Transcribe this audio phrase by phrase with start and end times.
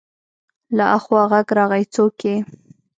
[0.77, 2.35] له اخوا غږ راغی: څوک يې؟